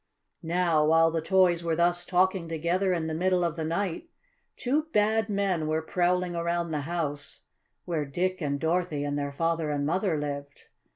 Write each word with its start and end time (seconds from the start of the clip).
Now, 0.41 0.83
while 0.83 1.11
the 1.11 1.21
toys 1.21 1.63
were 1.63 1.75
thus 1.75 2.03
talking 2.05 2.49
together 2.49 2.91
in 2.91 3.05
the 3.05 3.13
middle 3.13 3.43
of 3.43 3.55
the 3.55 3.63
night, 3.63 4.09
two 4.57 4.87
bad 4.91 5.29
men 5.29 5.67
were 5.67 5.83
prowling 5.83 6.35
around 6.35 6.71
the 6.71 6.81
house 6.89 7.41
where 7.85 8.03
Dick 8.05 8.41
and 8.41 8.59
Dorothy 8.59 9.03
and 9.03 9.15
their 9.15 9.31
father 9.31 9.69
and 9.69 9.85
mother 9.85 10.17
lived. 10.19 10.63